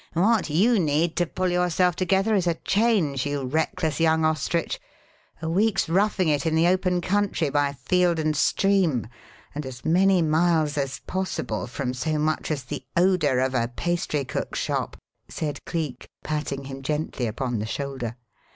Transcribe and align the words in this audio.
"What 0.13 0.49
you 0.49 0.79
need 0.79 1.15
to 1.17 1.27
pull 1.27 1.49
yourself 1.49 1.95
together 1.95 2.33
is 2.33 2.47
a 2.47 2.55
change, 2.55 3.23
you 3.27 3.45
reckless 3.45 3.99
young 3.99 4.25
ostrich 4.25 4.79
a 5.43 5.47
week's 5.47 5.87
roughing 5.87 6.27
it 6.27 6.43
in 6.43 6.55
the 6.55 6.65
open 6.65 7.01
country 7.01 7.51
by 7.51 7.73
field 7.73 8.17
and 8.17 8.35
stream, 8.35 9.05
and 9.53 9.63
as 9.63 9.85
many 9.85 10.23
miles 10.23 10.75
as 10.75 11.01
possible 11.05 11.67
from 11.67 11.93
so 11.93 12.17
much 12.17 12.49
as 12.49 12.63
the 12.63 12.83
odour 12.97 13.37
of 13.37 13.53
a 13.53 13.67
pastry 13.75 14.25
cook's 14.25 14.57
shop," 14.57 14.97
said 15.29 15.63
Cleek, 15.65 16.09
patting 16.23 16.63
him 16.63 16.81
gently 16.81 17.27
upon 17.27 17.59
the 17.59 17.67
shoulder. 17.67 18.17